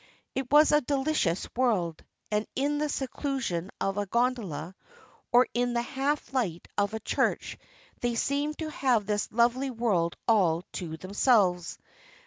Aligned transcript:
It 0.33 0.51
was 0.51 0.71
a 0.71 0.81
delicious 0.81 1.47
world, 1.55 2.03
and 2.31 2.47
in 2.55 2.79
the 2.79 2.89
seclusion 2.89 3.69
of 3.79 3.99
a 3.99 4.07
gondola, 4.07 4.73
or 5.31 5.45
in 5.53 5.73
the 5.73 5.83
half 5.83 6.33
light 6.33 6.67
of 6.75 6.95
a 6.95 6.99
church, 6.99 7.55
they 7.99 8.15
seemed 8.15 8.57
to 8.57 8.71
have 8.71 9.05
this 9.05 9.31
lovely 9.31 9.69
world 9.69 10.15
all 10.27 10.63
to 10.73 10.97
themselves. 10.97 11.77